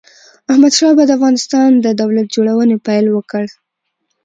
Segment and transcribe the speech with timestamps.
[0.51, 3.45] احمد شاه بابا د افغانستان د دولت جوړونې پيل وکړ.